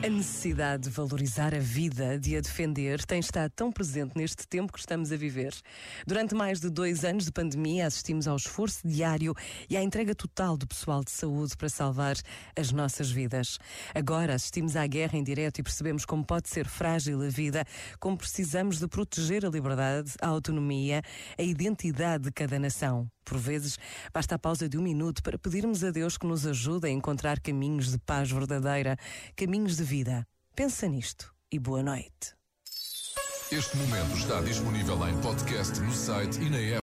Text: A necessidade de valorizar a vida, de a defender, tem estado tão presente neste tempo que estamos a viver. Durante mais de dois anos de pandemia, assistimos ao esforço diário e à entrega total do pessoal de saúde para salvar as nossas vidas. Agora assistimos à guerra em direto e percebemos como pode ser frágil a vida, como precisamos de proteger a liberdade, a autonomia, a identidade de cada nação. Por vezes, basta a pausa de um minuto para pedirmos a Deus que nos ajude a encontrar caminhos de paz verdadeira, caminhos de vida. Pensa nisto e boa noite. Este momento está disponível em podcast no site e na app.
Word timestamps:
A 0.00 0.08
necessidade 0.08 0.84
de 0.84 0.90
valorizar 0.90 1.52
a 1.52 1.58
vida, 1.58 2.16
de 2.20 2.36
a 2.36 2.40
defender, 2.40 3.04
tem 3.04 3.18
estado 3.18 3.50
tão 3.50 3.72
presente 3.72 4.16
neste 4.16 4.46
tempo 4.46 4.72
que 4.72 4.78
estamos 4.78 5.10
a 5.10 5.16
viver. 5.16 5.52
Durante 6.06 6.36
mais 6.36 6.60
de 6.60 6.70
dois 6.70 7.04
anos 7.04 7.24
de 7.24 7.32
pandemia, 7.32 7.84
assistimos 7.84 8.28
ao 8.28 8.36
esforço 8.36 8.86
diário 8.86 9.34
e 9.68 9.76
à 9.76 9.82
entrega 9.82 10.14
total 10.14 10.56
do 10.56 10.68
pessoal 10.68 11.02
de 11.02 11.10
saúde 11.10 11.56
para 11.56 11.68
salvar 11.68 12.14
as 12.56 12.70
nossas 12.70 13.10
vidas. 13.10 13.58
Agora 13.92 14.34
assistimos 14.34 14.76
à 14.76 14.86
guerra 14.86 15.18
em 15.18 15.24
direto 15.24 15.58
e 15.58 15.64
percebemos 15.64 16.04
como 16.04 16.24
pode 16.24 16.48
ser 16.48 16.68
frágil 16.68 17.20
a 17.20 17.28
vida, 17.28 17.64
como 17.98 18.16
precisamos 18.16 18.78
de 18.78 18.86
proteger 18.86 19.44
a 19.44 19.50
liberdade, 19.50 20.12
a 20.22 20.28
autonomia, 20.28 21.02
a 21.36 21.42
identidade 21.42 22.24
de 22.24 22.30
cada 22.30 22.56
nação. 22.56 23.10
Por 23.28 23.36
vezes, 23.36 23.78
basta 24.12 24.36
a 24.36 24.38
pausa 24.38 24.66
de 24.68 24.78
um 24.78 24.82
minuto 24.82 25.22
para 25.22 25.38
pedirmos 25.38 25.84
a 25.84 25.90
Deus 25.90 26.16
que 26.16 26.26
nos 26.26 26.46
ajude 26.46 26.88
a 26.88 26.90
encontrar 26.90 27.40
caminhos 27.40 27.92
de 27.92 27.98
paz 27.98 28.30
verdadeira, 28.30 28.96
caminhos 29.36 29.76
de 29.76 29.84
vida. 29.84 30.26
Pensa 30.56 30.88
nisto 30.88 31.30
e 31.52 31.58
boa 31.58 31.82
noite. 31.82 32.34
Este 33.52 33.76
momento 33.76 34.16
está 34.16 34.40
disponível 34.40 35.06
em 35.06 35.20
podcast 35.20 35.78
no 35.80 35.92
site 35.92 36.38
e 36.40 36.48
na 36.48 36.58
app. 36.58 36.76